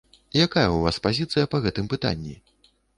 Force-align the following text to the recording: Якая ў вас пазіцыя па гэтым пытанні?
Якая 0.45 0.69
ў 0.71 0.79
вас 0.87 0.97
пазіцыя 1.05 1.45
па 1.55 1.63
гэтым 1.69 1.85
пытанні? 1.95 2.35